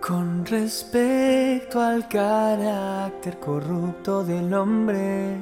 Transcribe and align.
Con 0.00 0.44
respecto 0.44 1.80
al 1.80 2.08
carácter 2.08 3.38
corrupto 3.38 4.24
del 4.24 4.52
hombre 4.52 5.36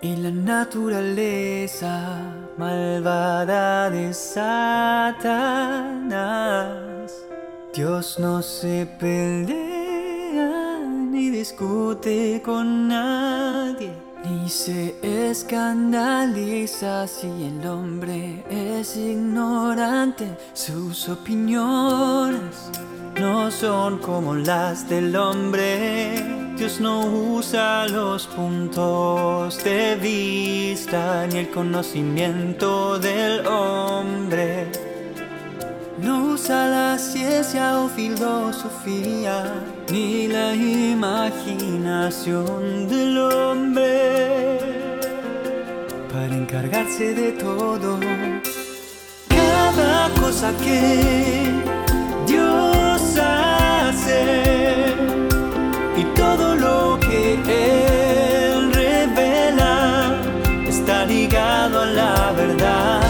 y 0.00 0.16
la 0.16 0.30
naturaleza 0.30 2.32
malvada 2.56 3.90
de 3.90 4.14
Satanás, 4.14 5.20
Dios 7.74 8.18
no 8.18 8.40
se 8.40 8.86
pelea 8.98 9.70
ni 11.10 11.30
discute 11.30 12.40
con 12.44 12.88
nadie, 12.88 13.92
ni 14.24 14.48
se 14.48 14.94
escandaliza 15.02 17.06
si 17.06 17.26
el 17.26 17.66
hombre 17.66 18.44
es 18.48 18.96
ignorante, 18.96 20.36
sus 20.52 21.08
opiniones 21.08 22.70
no 23.20 23.50
son 23.50 23.98
como 23.98 24.34
las 24.34 24.88
del 24.88 25.14
hombre. 25.16 26.14
Dios 26.56 26.80
no 26.80 27.04
usa 27.04 27.86
los 27.88 28.26
puntos 28.28 29.62
de 29.64 29.96
vista 29.96 31.26
ni 31.26 31.40
el 31.40 31.50
conocimiento 31.50 32.98
del 32.98 33.46
hombre. 33.46 34.70
No 36.02 36.32
usa 36.32 36.66
la 36.66 36.98
ciencia 36.98 37.78
o 37.80 37.88
filosofía 37.88 39.44
ni 39.90 40.26
la 40.28 40.54
imaginación 40.54 42.88
del 42.88 43.18
hombre 43.18 44.58
para 46.10 46.34
encargarse 46.34 47.12
de 47.14 47.32
todo. 47.32 48.00
Cada 49.28 50.08
cosa 50.20 50.52
que 50.64 51.44
Dios 52.26 53.18
hace 53.18 54.94
y 55.98 56.04
todo 56.14 56.54
lo 56.54 56.98
que 57.00 57.34
Él 57.34 58.72
revela 58.72 60.16
está 60.66 61.04
ligado 61.04 61.82
a 61.82 61.86
la 61.86 62.32
verdad. 62.32 63.02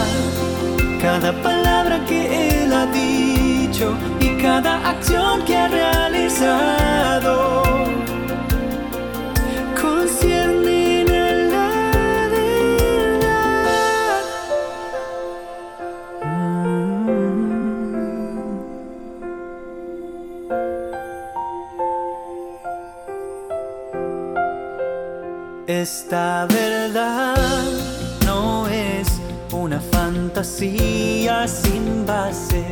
Cada 1.01 1.31
palabra 1.41 2.03
que 2.05 2.35
Él 2.35 2.40
dicho 2.87 3.95
y 4.19 4.37
cada 4.41 4.89
acción 4.89 5.43
que 5.45 5.55
ha 5.55 5.67
realizado 5.67 7.61
verdad. 11.01 11.91
Mm. 16.23 16.41
Esta 25.67 26.45
verdad 26.47 27.35
no 28.25 28.67
es 28.67 29.07
una 29.51 29.79
fantasía 29.79 31.10
sin 31.47 32.05
base, 32.05 32.63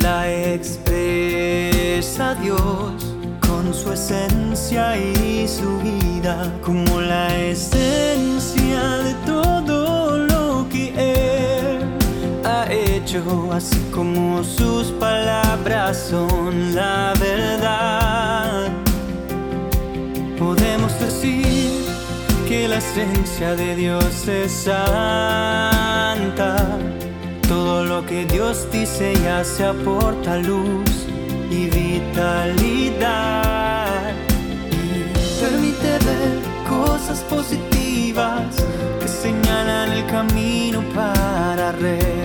la 0.00 0.30
expresa 0.30 2.34
Dios 2.34 3.14
con 3.40 3.72
su 3.72 3.92
esencia 3.92 4.96
y 4.96 5.48
su 5.48 5.78
vida, 5.78 6.52
como 6.64 7.00
la 7.00 7.34
esencia 7.36 8.82
de 9.04 9.14
todo 9.24 10.18
lo 10.18 10.66
que 10.68 10.92
Él 10.96 11.84
ha 12.44 12.66
hecho, 12.70 13.22
así 13.52 13.78
como 13.92 14.44
sus 14.44 14.88
palabras 15.00 15.96
son 16.10 16.74
la 16.74 17.14
verdad. 17.18 18.68
Podemos 20.38 20.92
decir 21.00 21.70
que 22.46 22.68
la 22.68 22.76
esencia 22.76 23.56
de 23.56 23.74
Dios 23.74 24.28
es 24.28 24.68
lo 27.96 28.04
que 28.04 28.26
Dios 28.26 28.68
dice 28.70 29.14
y 29.14 29.26
hace 29.26 29.64
aporta 29.64 30.36
luz 30.36 31.06
y 31.50 31.70
vitalidad. 31.70 33.22
Y 34.70 35.40
permite 35.40 35.92
ver 36.04 36.42
cosas 36.68 37.20
positivas 37.20 38.54
que 39.00 39.08
señalan 39.08 39.92
el 39.92 40.04
camino 40.06 40.82
para 40.94 41.72
recorrer 41.72 42.15